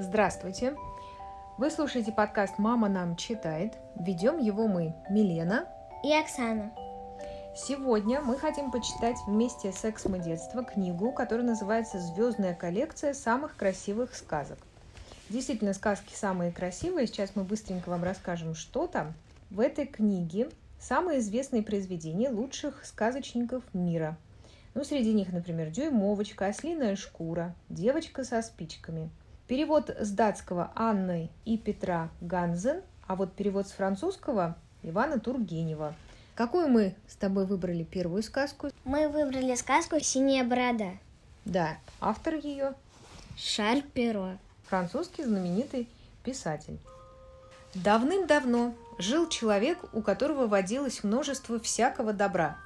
[0.00, 0.76] Здравствуйте!
[1.56, 3.72] Вы слушаете подкаст «Мама нам читает».
[3.96, 5.66] Ведем его мы, Милена
[6.04, 6.70] и Оксана.
[7.56, 13.56] Сегодня мы хотим почитать вместе с «Экс мы детства» книгу, которая называется «Звездная коллекция самых
[13.56, 14.60] красивых сказок».
[15.30, 17.08] Действительно, сказки самые красивые.
[17.08, 19.14] Сейчас мы быстренько вам расскажем, что там.
[19.50, 24.16] В этой книге самые известные произведения лучших сказочников мира.
[24.74, 29.10] Ну, среди них, например, «Дюймовочка», «Ослиная шкура», «Девочка со спичками».
[29.48, 35.94] Перевод с датского Анны и Петра Ганзен, а вот перевод с французского Ивана Тургенева.
[36.34, 38.68] Какую мы с тобой выбрали первую сказку?
[38.84, 40.90] Мы выбрали сказку «Синяя борода».
[41.46, 42.74] Да, автор ее
[43.38, 45.88] Шарль Перо французский знаменитый
[46.22, 46.78] писатель.
[47.74, 52.58] Давным-давно жил человек, у которого водилось множество всякого добра.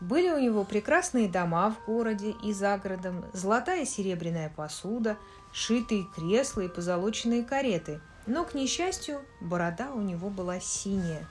[0.00, 5.16] Были у него прекрасные дома в городе и за городом, золотая и серебряная посуда,
[5.54, 8.00] шитые кресла и позолоченные кареты.
[8.26, 11.24] Но, к несчастью, борода у него была синяя.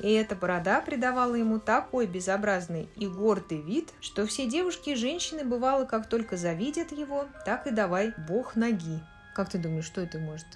[0.00, 5.44] И эта борода придавала ему такой безобразный и гордый вид, что все девушки и женщины,
[5.44, 9.00] бывало, как только завидят его, так и давай бог ноги.
[9.34, 10.46] Как ты думаешь, что это может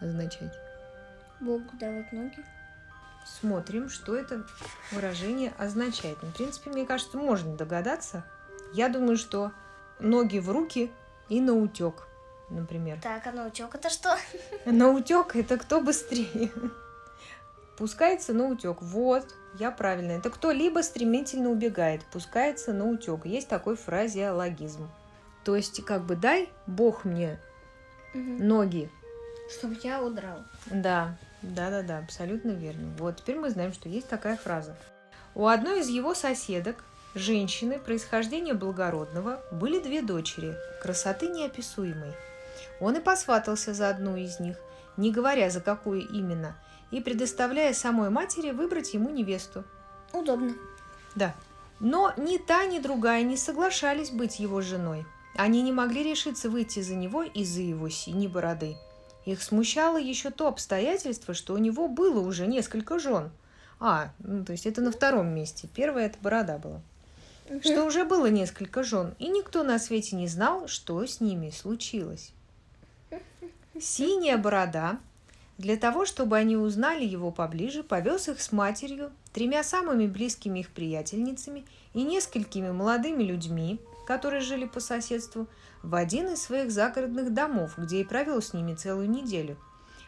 [0.00, 0.52] означать?
[1.40, 2.44] Богу давать ноги.
[3.24, 4.44] Смотрим, что это
[4.92, 6.18] выражение означает.
[6.22, 8.24] Ну, в принципе, мне кажется, можно догадаться.
[8.72, 9.52] Я думаю, что
[9.98, 10.90] ноги в руки
[11.28, 12.05] и на утек,
[12.50, 12.98] например.
[13.02, 14.16] Так, а на утек это что?
[14.64, 16.50] На утек это кто быстрее.
[17.76, 18.80] Пускается на утек.
[18.80, 19.26] Вот,
[19.58, 20.12] я правильно.
[20.12, 23.26] Это кто либо стремительно убегает, пускается на утек.
[23.26, 24.88] Есть такой фразеологизм.
[25.44, 27.38] То есть, как бы дай Бог мне
[28.14, 28.42] Угу.
[28.42, 28.90] ноги.
[29.50, 30.38] Чтобы я удрал.
[30.66, 32.88] Да, да, да, да, абсолютно верно.
[32.98, 34.74] Вот теперь мы знаем, что есть такая фраза.
[35.34, 36.82] У одной из его соседок,
[37.14, 42.14] женщины происхождения благородного, были две дочери, красоты неописуемой.
[42.80, 44.56] Он и посватался за одну из них,
[44.96, 46.56] не говоря, за какую именно,
[46.90, 49.64] и предоставляя самой матери выбрать ему невесту.
[50.12, 50.54] Удобно.
[51.14, 51.34] Да.
[51.80, 55.04] Но ни та, ни другая не соглашались быть его женой.
[55.34, 58.76] Они не могли решиться выйти за него из-за его синей бороды.
[59.26, 63.30] Их смущало еще то обстоятельство, что у него было уже несколько жен.
[63.78, 65.68] А, ну, то есть это на втором месте.
[65.74, 66.80] Первая это борода была.
[67.60, 72.32] Что уже было несколько жен, и никто на свете не знал, что с ними случилось.
[73.80, 74.98] Синяя борода
[75.58, 80.70] для того, чтобы они узнали его поближе, повез их с матерью, тремя самыми близкими их
[80.70, 81.64] приятельницами
[81.94, 85.46] и несколькими молодыми людьми, которые жили по соседству,
[85.82, 89.56] в один из своих загородных домов, где и провел с ними целую неделю.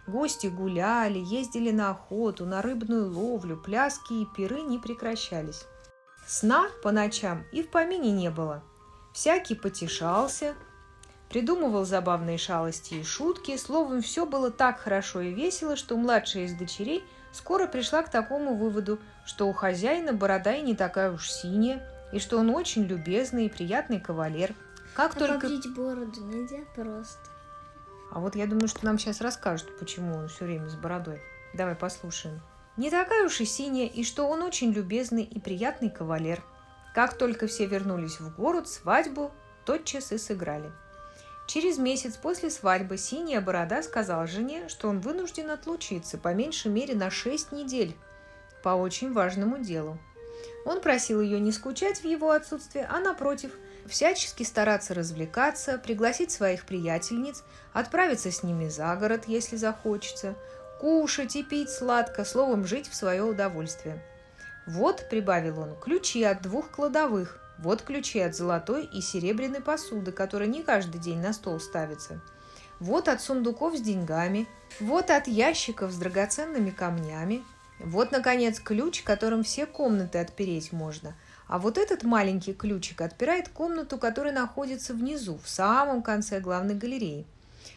[0.07, 5.65] Гости гуляли, ездили на охоту, на рыбную ловлю, пляски и пиры не прекращались.
[6.27, 8.63] Сна по ночам и в помине не было.
[9.15, 10.55] Всякий потешался,
[11.29, 13.57] придумывал забавные шалости и шутки.
[13.57, 18.57] Словом, все было так хорошо и весело, что младшая из дочерей скоро пришла к такому
[18.57, 23.47] выводу, что у хозяина борода и не такая уж синяя, и что он очень любезный
[23.47, 24.55] и приятный кавалер.
[24.95, 25.41] Как а только...
[25.41, 27.19] побрить бороду нельзя просто.
[28.11, 31.21] А вот я думаю, что нам сейчас расскажут, почему он все время с бородой.
[31.55, 32.41] Давай послушаем.
[32.77, 36.43] Не такая уж и синяя, и что он очень любезный и приятный кавалер.
[36.95, 39.31] Как только все вернулись в город, свадьбу
[39.65, 40.73] тотчас и сыграли.
[41.49, 46.95] Через месяц после свадьбы синяя борода сказал жене, что он вынужден отлучиться по меньшей мере
[46.95, 47.97] на шесть недель
[48.63, 49.99] по очень важному делу.
[50.67, 53.53] Он просил ее не скучать в его отсутствие, а напротив,
[53.87, 57.43] всячески стараться развлекаться, пригласить своих приятельниц,
[57.73, 60.35] отправиться с ними за город, если захочется,
[60.79, 64.05] кушать и пить сладко, словом, жить в свое удовольствие.
[64.67, 70.49] Вот, прибавил он, ключи от двух кладовых, вот ключи от золотой и серебряной посуды, которая
[70.49, 72.21] не каждый день на стол ставится.
[72.81, 74.47] Вот от сундуков с деньгами,
[74.81, 77.43] вот от ящиков с драгоценными камнями,
[77.81, 81.15] вот, наконец, ключ, которым все комнаты отпереть можно.
[81.47, 87.27] А вот этот маленький ключик отпирает комнату, которая находится внизу, в самом конце главной галереи.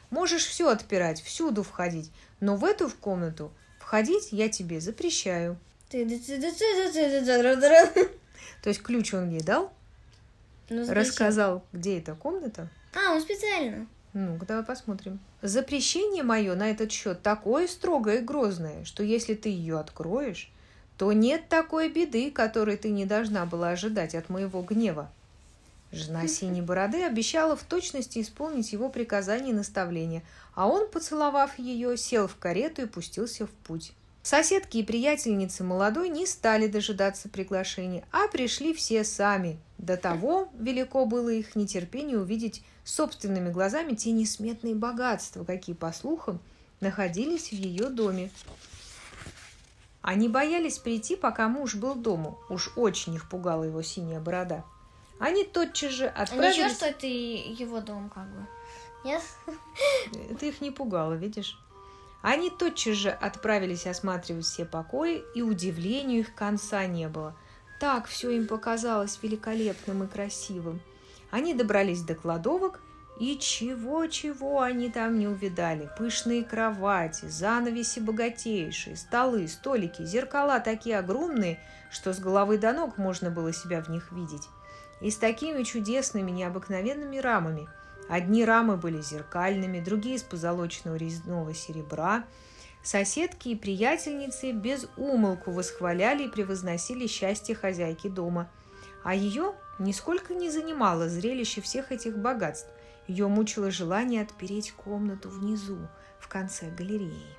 [0.09, 5.57] Можешь все отпирать, всюду входить, но в эту в комнату входить я тебе запрещаю.
[8.61, 9.73] То есть ключ он ей дал,
[10.69, 12.69] Ну, рассказал, где эта комната.
[12.93, 13.87] А, он специально.
[14.13, 15.19] Ну, давай посмотрим.
[15.41, 20.51] Запрещение мое на этот счет такое строгое и грозное, что если ты ее откроешь,
[20.97, 25.09] то нет такой беды, которой ты не должна была ожидать от моего гнева.
[25.91, 30.23] Жена Синей Бороды обещала в точности исполнить его приказания и наставления,
[30.53, 33.93] а он, поцеловав ее, сел в карету и пустился в путь.
[34.23, 39.59] Соседки и приятельницы молодой не стали дожидаться приглашения, а пришли все сами.
[39.79, 46.39] До того велико было их нетерпение увидеть собственными глазами те несметные богатства, какие, по слухам,
[46.81, 48.29] находились в ее доме.
[50.03, 52.37] Они боялись прийти, пока муж был дома.
[52.49, 54.63] Уж очень их пугала его синяя борода.
[55.19, 56.57] Они тотчас же А отправились...
[56.57, 58.47] ничего, что это его дом, как бы.
[59.03, 59.21] Нет?
[60.31, 61.59] Это их не пугало, видишь?
[62.21, 67.35] Они тотчас же отправились осматривать все покои, и удивлению их конца не было.
[67.79, 70.81] Так все им показалось великолепным и красивым.
[71.31, 72.79] Они добрались до кладовок,
[73.19, 75.89] и чего-чего они там не увидали.
[75.97, 81.59] Пышные кровати, занавеси богатейшие, столы, столики, зеркала такие огромные,
[81.91, 84.47] что с головы до ног можно было себя в них видеть.
[85.01, 87.67] И с такими чудесными, необыкновенными рамами–
[88.11, 92.25] Одни рамы были зеркальными, другие из позолоченного резного серебра.
[92.83, 98.51] Соседки и приятельницы без умолку восхваляли и превозносили счастье хозяйки дома.
[99.05, 102.67] А ее нисколько не занимало зрелище всех этих богатств.
[103.07, 105.79] Ее мучило желание отпереть комнату внизу,
[106.19, 107.37] в конце галереи.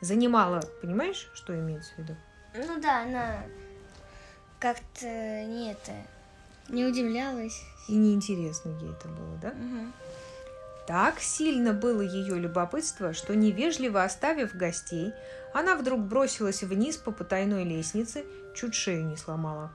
[0.00, 2.16] Занимало, понимаешь, что имеется в виду?
[2.54, 3.42] Ну да, она
[4.60, 5.90] как-то не это,
[6.68, 7.62] не удивлялась.
[7.88, 9.50] И неинтересно ей это было, да?
[9.50, 9.92] Мгм.
[10.86, 15.12] Так сильно было ее любопытство, что невежливо оставив гостей,
[15.54, 18.24] она вдруг бросилась вниз по потайной лестнице,
[18.54, 19.72] чуть шею не сломала.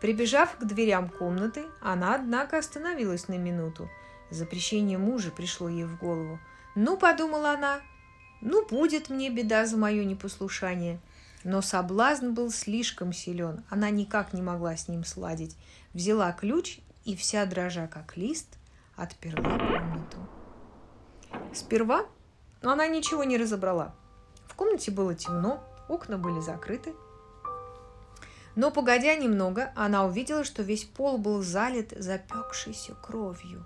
[0.00, 3.88] Прибежав к дверям комнаты, она, однако, остановилась на минуту.
[4.30, 6.38] Запрещение мужа пришло ей в голову.
[6.74, 7.80] «Ну,— подумала она,—
[8.40, 11.00] ну, будет мне беда за мое непослушание».
[11.44, 15.56] Но соблазн был слишком силен, она никак не могла с ним сладить.
[15.92, 18.58] Взяла ключ и вся дрожа как лист
[18.96, 20.18] отперла комнату.
[21.52, 22.06] Сперва
[22.62, 23.94] она ничего не разобрала.
[24.46, 26.94] В комнате было темно, окна были закрыты.
[28.54, 33.64] Но, погодя немного, она увидела, что весь пол был залит запекшейся кровью.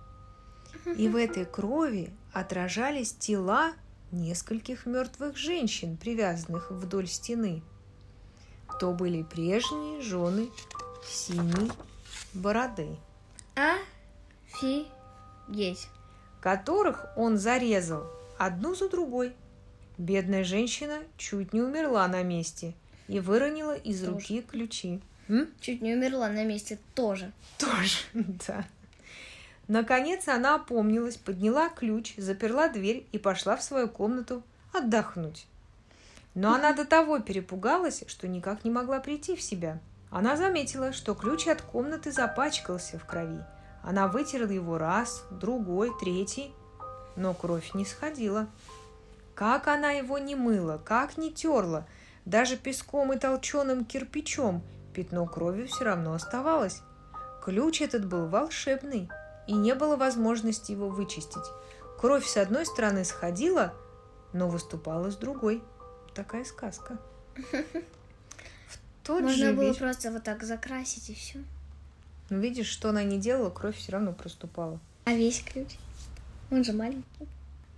[0.96, 3.72] И в этой крови отражались тела
[4.12, 7.62] нескольких мертвых женщин, привязанных вдоль стены.
[8.80, 10.48] То были прежние жены
[11.08, 11.70] синей
[12.34, 12.96] бороды,
[14.52, 15.88] Офигеть.
[16.40, 18.06] которых он зарезал
[18.38, 19.34] одну за другой.
[19.98, 22.74] Бедная женщина чуть не умерла на месте
[23.08, 24.12] и выронила из Тоже.
[24.12, 25.00] руки ключи.
[25.28, 25.48] М?
[25.60, 27.32] Чуть не умерла на месте тоже.
[27.58, 27.98] Тоже,
[28.46, 28.66] да.
[29.68, 34.42] Наконец она опомнилась, подняла ключ, заперла дверь и пошла в свою комнату
[34.72, 35.46] отдохнуть.
[36.34, 39.80] Но она до того перепугалась, что никак не могла прийти в себя.
[40.10, 43.42] Она заметила, что ключ от комнаты запачкался в крови.
[43.82, 46.52] Она вытерла его раз, другой, третий,
[47.16, 48.46] но кровь не сходила.
[49.34, 51.86] Как она его не мыла, как не терла,
[52.24, 54.62] даже песком и толченым кирпичом
[54.94, 56.80] пятно крови все равно оставалось.
[57.44, 59.08] Ключ этот был волшебный,
[59.46, 61.44] и не было возможности его вычистить.
[61.98, 63.74] Кровь с одной стороны сходила,
[64.32, 65.62] но выступала с другой.
[66.14, 66.98] Такая сказка.
[67.52, 69.78] В тот Можно же было вечер...
[69.78, 71.38] просто вот так закрасить и все.
[72.28, 74.80] Ну, видишь, что она не делала, кровь все равно проступала.
[75.04, 75.68] А весь ключ?
[76.50, 77.28] Он же маленький.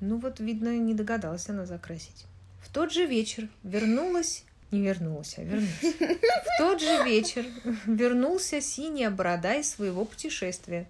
[0.01, 2.25] Ну вот, видно, не догадалась она закрасить.
[2.63, 4.45] В тот же вечер вернулась...
[4.71, 5.81] Не вернулась, а вернулась.
[5.83, 7.47] В тот же вечер
[7.87, 10.89] вернулся синяя борода из своего путешествия.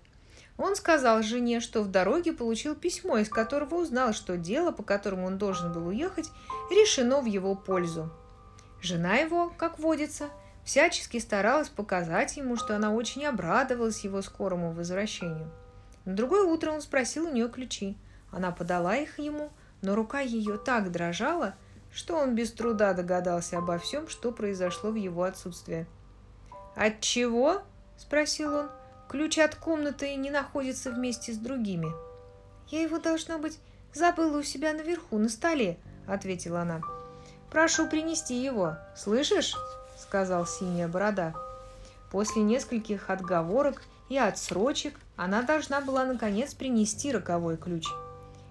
[0.59, 5.27] Он сказал жене, что в дороге получил письмо, из которого узнал, что дело, по которому
[5.27, 6.31] он должен был уехать,
[6.69, 8.11] решено в его пользу.
[8.83, 10.31] Жена его, как водится,
[10.65, 15.49] всячески старалась показать ему, что она очень обрадовалась его скорому возвращению.
[16.05, 17.97] На другое утро он спросил у нее ключи.
[18.33, 21.55] Она подала их ему, но рука ее так дрожала,
[21.93, 25.87] что он без труда догадался обо всем, что произошло в его отсутствие.
[26.75, 27.63] «От чего?»–
[27.97, 28.71] спросил он.
[29.09, 31.89] «Ключ от комнаты не находится вместе с другими».
[32.69, 33.59] «Я его, должно быть,
[33.95, 36.83] забыла у себя наверху, на столе»,– ответила она.
[37.51, 38.77] «Прошу принести его.
[38.95, 39.55] Слышишь?»–
[39.99, 41.35] сказал синяя борода.
[42.11, 47.87] После нескольких отговорок и отсрочек она должна была наконец принести роковой ключ.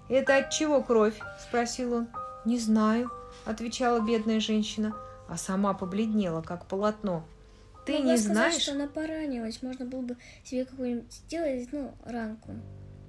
[0.09, 2.07] «Это от чего кровь?»– спросил он.
[2.45, 3.11] «Не знаю»,–
[3.45, 4.95] отвечала бедная женщина,
[5.27, 7.23] а сама побледнела, как полотно.
[7.87, 9.63] «Ты Могла не сказать, знаешь?» что она поранилась.
[9.63, 12.51] Можно было бы себе какую-нибудь сделать, ну, ранку.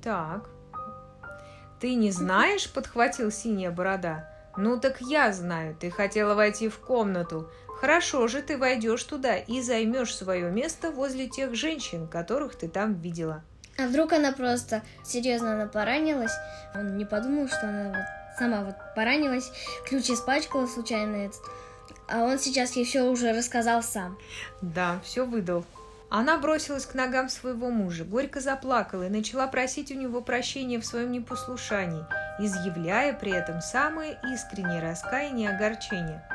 [0.03, 0.49] Так.
[1.81, 4.33] Ты не знаешь, подхватил синяя борода.
[4.57, 7.51] Ну так я знаю, ты хотела войти в комнату.
[7.67, 12.95] Хорошо же ты войдешь туда и займешь свое место возле тех женщин, которых ты там
[12.95, 13.43] видела.
[13.79, 16.33] А вдруг она просто серьезно она поранилась?
[16.75, 19.51] Он не подумал, что она вот сама вот поранилась,
[19.89, 21.41] ключ испачкала случайно этот.
[22.09, 24.19] А он сейчас ей все уже рассказал сам.
[24.63, 25.65] Да, все выдал.
[26.11, 30.87] Она бросилась к ногам своего мужа, горько заплакала и начала просить у него прощения в
[30.87, 32.07] своем непослушании,
[32.39, 36.27] изъявляя при этом самое искреннее раскаяние и огорчение.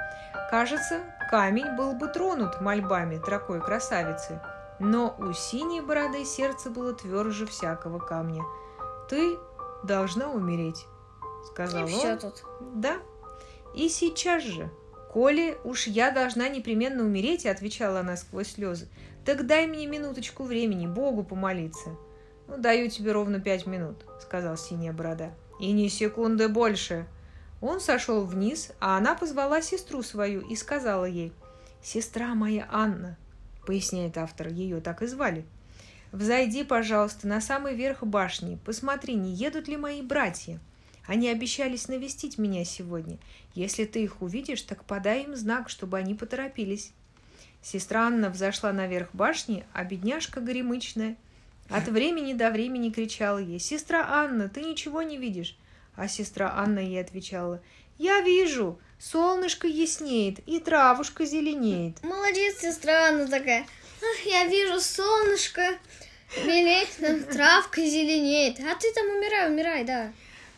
[0.52, 1.00] Кажется,
[1.32, 4.40] камень был бы тронут мольбами такой красавицы,
[4.78, 8.44] но у синей бороды сердце было тверже всякого камня.
[9.10, 9.40] «Ты
[9.84, 10.86] должна умереть»,—
[11.52, 11.90] сказал И он.
[11.90, 12.44] все тут.
[12.76, 12.98] Да.
[13.74, 14.70] И сейчас же.
[15.14, 18.88] Коли уж я должна непременно умереть, отвечала она сквозь слезы,
[19.24, 21.96] так дай мне минуточку времени, Богу помолиться.
[22.48, 25.32] Ну, даю тебе ровно пять минут, сказал синяя борода.
[25.60, 27.06] И ни секунды больше.
[27.62, 31.32] Он сошел вниз, а она позвала сестру свою и сказала ей,
[31.84, 33.16] «Сестра моя Анна»,
[33.68, 35.46] поясняет автор, ее так и звали,
[36.12, 40.60] «взойди, пожалуйста, на самый верх башни, посмотри, не едут ли мои братья».
[41.06, 43.18] Они обещались навестить меня сегодня.
[43.56, 46.92] Если ты их увидишь, так подай им знак, чтобы они поторопились.
[47.62, 51.18] Сестра Анна взошла наверх башни, а бедняжка горемычная
[51.70, 55.58] от времени до времени кричала ей, «Сестра Анна, ты ничего не видишь?»
[55.96, 57.62] А сестра Анна ей отвечала,
[57.98, 62.04] «Я вижу, солнышко яснеет и травушка зеленеет».
[62.04, 63.66] Молодец, сестра Анна такая.
[64.26, 65.78] Я вижу солнышко,
[66.44, 68.60] белеет, травка зеленеет.
[68.60, 70.12] А ты там умирай, умирай, да.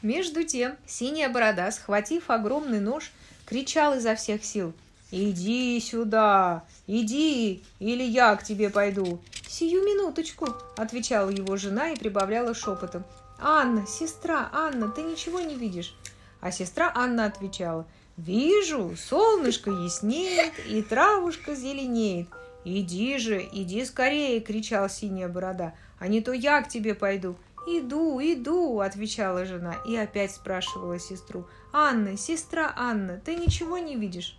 [0.05, 3.11] Между тем синяя борода, схватив огромный нож,
[3.43, 4.71] кричал изо всех сил.
[5.09, 6.63] «Иди сюда!
[6.85, 13.03] Иди, или я к тебе пойду!» «Сию минуточку!»— отвечала его жена и прибавляла шепотом.
[13.39, 15.95] «Анна, сестра, Анна, ты ничего не видишь?»
[16.39, 17.87] А сестра Анна отвечала.
[18.15, 22.27] «Вижу, солнышко яснеет и травушка зеленеет.
[22.63, 25.73] Иди же, иди скорее!»— кричал синяя борода.
[25.97, 27.35] «А не то я к тебе пойду!»
[27.67, 31.47] «Иду, иду!»– отвечала жена и опять спрашивала сестру.
[31.73, 34.37] «Анна, сестра Анна, ты ничего не видишь?»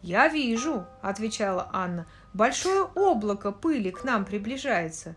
[0.00, 2.06] «Я вижу»,– отвечала Анна.
[2.32, 5.14] «Большое облако пыли к нам приближается.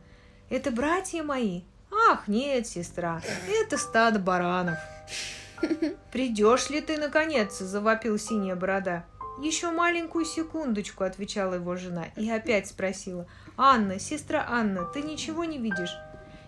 [0.50, 1.63] Это братья мои?»
[2.10, 4.77] «Ах, нет, сестра, это стадо баранов».
[6.12, 9.06] «Придешь ли ты, наконец?»– завопил синяя борода.
[9.42, 13.27] «Еще маленькую секундочку»,– отвечала его жена и опять спросила.
[13.56, 15.96] «Анна, сестра Анна, ты ничего не видишь?»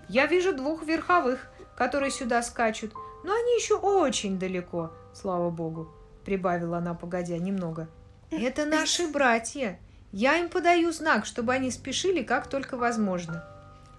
[0.10, 1.48] Я вижу двух верховых,
[1.78, 5.94] которые сюда скачут, но они еще очень далеко, слава богу,
[6.26, 7.88] прибавила она, погодя немного.
[8.32, 9.80] Это наши братья.
[10.12, 13.46] Я им подаю знак, чтобы они спешили как только возможно.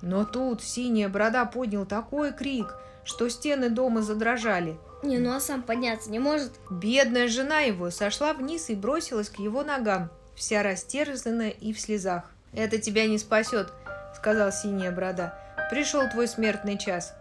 [0.02, 2.74] Но тут синяя борода поднял такой крик,
[3.04, 4.78] что стены дома задрожали.
[5.02, 6.52] Не, ну а сам подняться не может.
[6.70, 12.24] Бедная жена его сошла вниз и бросилась к его ногам, вся растерзанная и в слезах.
[12.52, 13.72] «Это тебя не спасет»,—
[14.16, 15.38] сказал синяя борода.
[15.70, 17.14] Пришел твой смертный час.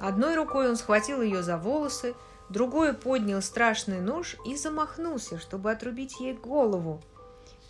[0.00, 2.14] Одной рукой он схватил ее за волосы,
[2.48, 7.00] другой поднял страшный нож и замахнулся, чтобы отрубить ей голову.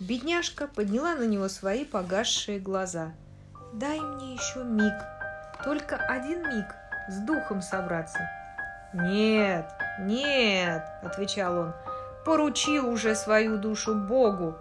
[0.01, 3.13] Бедняжка подняла на него свои погасшие глаза.
[3.75, 4.95] «Дай мне еще миг,
[5.65, 6.67] только один миг,
[7.09, 8.19] с духом собраться».
[8.95, 9.71] «Нет,
[10.01, 11.73] нет»,— отвечал он,—
[12.25, 14.57] «поручи уже свою душу Богу»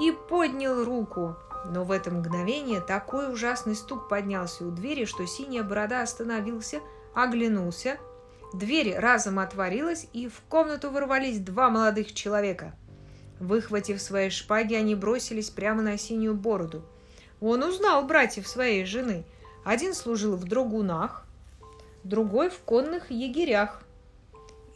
[0.00, 1.36] и поднял руку.
[1.64, 6.80] Но в это мгновение такой ужасный стук поднялся у двери, что синяя борода остановился,
[7.14, 7.98] оглянулся.
[8.52, 12.74] Дверь разом отворилась, и в комнату ворвались два молодых человека.
[13.38, 16.82] Выхватив свои шпаги, они бросились прямо на синюю бороду.
[17.40, 19.24] Он узнал братьев своей жены.
[19.64, 21.24] Один служил в драгунах,
[22.04, 23.82] другой в конных егерях.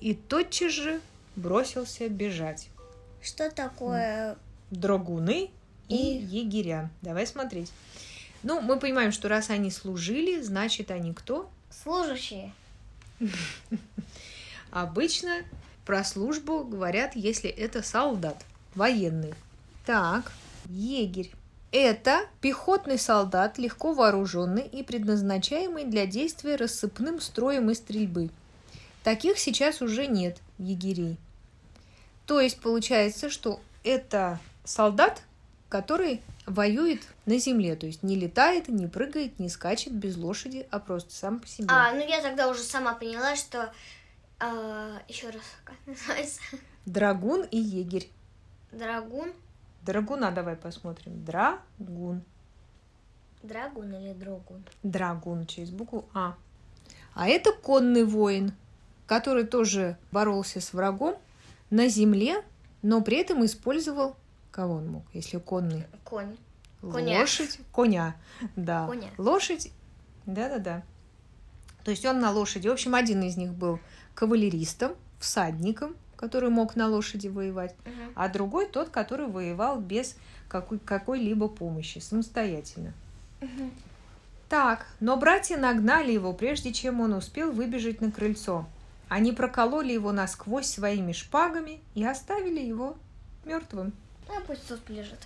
[0.01, 1.01] И тотчас же
[1.37, 2.69] бросился бежать.
[3.21, 4.37] Что такое?
[4.71, 5.51] Драгуны
[5.89, 6.91] и, егеря.
[7.03, 7.73] Давай смотреть.
[8.43, 11.49] Ну, мы понимаем, что раз они служили, значит, они кто?
[11.71, 12.53] Служащие.
[14.71, 15.45] Обычно
[15.85, 19.35] про службу говорят, если это солдат, военный.
[19.87, 20.33] Так,
[20.69, 21.31] егерь.
[21.73, 28.31] Это пехотный солдат, легко вооруженный и предназначаемый для действия рассыпным строем и стрельбы.
[29.03, 31.17] Таких сейчас уже нет егерей.
[32.27, 35.23] То есть получается, что это солдат,
[35.75, 40.79] который воюет на земле, то есть не летает, не прыгает, не скачет без лошади, а
[40.79, 41.67] просто сам по себе.
[41.69, 43.75] А, ну я тогда уже сама поняла, что...
[44.39, 46.41] а, еще раз, как называется?
[46.87, 48.09] Драгун и егерь.
[48.71, 49.33] Драгун?
[49.83, 51.25] Драгуна давай посмотрим.
[51.25, 52.23] Драгун.
[53.43, 54.65] Драгун или Дрогун?
[54.85, 56.37] Драгун через букву А.
[57.15, 58.53] А это конный воин,
[59.09, 61.17] который тоже боролся с врагом
[61.71, 62.45] на земле,
[62.83, 64.15] но при этом использовал
[64.55, 65.85] кого он мог, если конный?
[66.05, 66.37] Конь.
[66.81, 67.21] Коня.
[67.21, 68.15] Лошадь, коня,
[68.55, 68.87] да.
[68.87, 69.09] Коня.
[69.19, 69.73] Лошадь,
[70.27, 70.83] да-да-да.
[71.83, 72.69] То есть он на лошади.
[72.69, 73.81] В общем, один из них был
[74.15, 78.13] кавалеристом, всадником, который мог на лошади воевать, Мгм.
[78.15, 80.17] а другой тот, который воевал без
[80.49, 82.93] какой- какой-либо помощи, самостоятельно.
[84.49, 88.67] Так, но братья нагнали его, прежде чем он успел выбежать на крыльцо.
[89.09, 92.97] Они прокололи его насквозь своими шпагами и оставили его
[93.45, 93.93] мертвым.
[94.29, 95.19] А пусть тут лежит.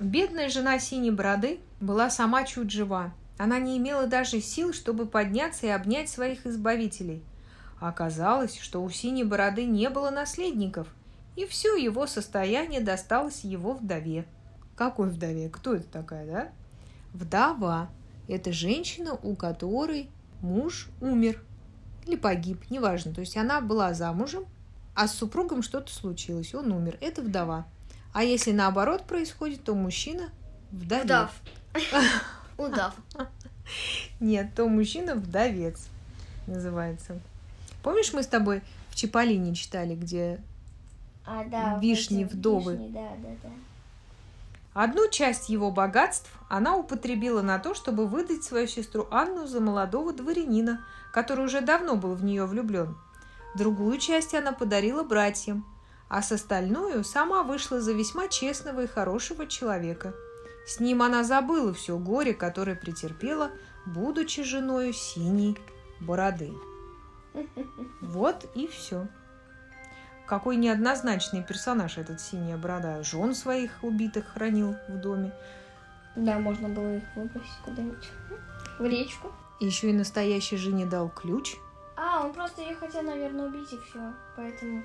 [0.00, 3.12] Бедная жена синей бороды была сама чуть жива.
[3.38, 7.22] Она не имела даже сил, чтобы подняться и обнять своих избавителей.
[7.80, 10.88] Оказалось, что у синей бороды не было наследников,
[11.34, 14.24] и все его состояние досталось его вдове.
[14.76, 15.48] Какой вдове?
[15.48, 16.48] Кто это такая, да?
[17.12, 17.90] Вдова.
[18.28, 20.08] Это женщина, у которой
[20.40, 21.42] муж умер
[22.06, 23.12] или погиб, неважно.
[23.12, 24.44] То есть она была замужем,
[24.94, 26.98] а с супругом что-то случилось, он умер.
[27.00, 27.66] Это вдова.
[28.12, 30.30] А если наоборот происходит, то мужчина
[30.70, 31.04] вдовец.
[31.04, 31.32] Удав.
[32.58, 32.94] Удав.
[34.20, 35.86] Нет, то мужчина вдовец
[36.46, 37.18] называется.
[37.82, 40.40] Помнишь, мы с тобой в Чиполлине читали, где
[41.24, 41.78] А, да.
[41.80, 42.72] Вишни, вдовы.
[42.74, 43.48] вишни, Да, да, да.
[44.74, 50.12] Одну часть его богатств она употребила на то, чтобы выдать свою сестру Анну за молодого
[50.12, 52.96] дворянина, который уже давно был в нее влюблен.
[53.54, 55.66] Другую часть она подарила братьям,
[56.12, 60.12] а с остальную сама вышла за весьма честного и хорошего человека.
[60.66, 63.50] С ним она забыла все горе, которое претерпела,
[63.86, 65.56] будучи женою синей
[66.00, 66.52] бороды.
[68.02, 69.08] Вот и все.
[70.26, 73.02] Какой неоднозначный персонаж этот синяя борода.
[73.02, 75.32] Жен своих убитых хранил в доме.
[76.14, 78.10] Да, можно было их выбросить куда-нибудь.
[78.78, 79.32] В речку.
[79.60, 81.56] Еще и настоящей жене дал ключ.
[81.96, 84.12] А, он просто их хотел, наверное, убить и все.
[84.36, 84.82] Поэтому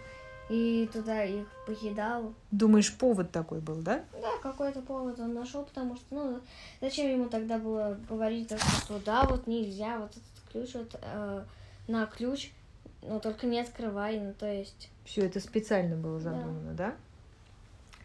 [0.49, 2.33] и туда их покидал.
[2.51, 4.03] Думаешь, повод такой был, да?
[4.13, 6.39] Да, какой-то повод он нашел, потому что, ну,
[6.81, 11.43] зачем ему тогда было говорить, то, что да, вот нельзя, вот этот ключ, вот э,
[11.87, 12.51] на ключ,
[13.01, 14.89] но только не открывай, ну, то есть...
[15.05, 16.95] Все это специально было задумано, да?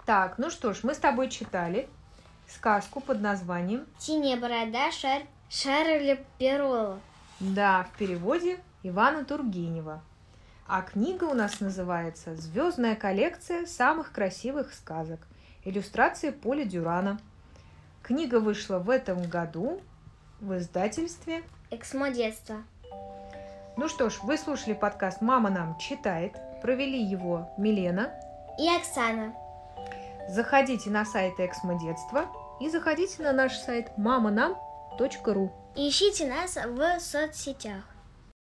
[0.05, 1.89] Так, ну что ж, мы с тобой читали
[2.49, 5.23] сказку под названием Синяя борода Шар...
[5.49, 6.99] Шарля Перола.
[7.41, 10.03] Да, в переводе Ивана Тургенева.
[10.75, 15.21] А книга у нас называется «Звездная коллекция самых красивых сказок».
[15.67, 17.21] Иллюстрации Поля Дюрана.
[18.03, 19.83] Книга вышла в этом году
[20.41, 21.43] в издательстве.
[21.71, 22.63] Эксмо детства.
[23.77, 26.39] Ну что ж, вы слушали подкаст «Мама нам читает».
[26.63, 28.11] Провели его Милена.
[28.59, 29.35] И Оксана.
[30.31, 32.29] Заходите на сайт Эксмо детства
[32.63, 35.53] и заходите на наш сайт маманам.ру.
[35.77, 37.92] Ищите нас в соцсетях.